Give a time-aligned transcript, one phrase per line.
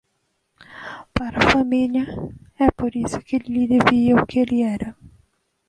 [1.13, 2.03] Para a família,
[2.57, 4.97] é por isso que lhe devia o que ele era.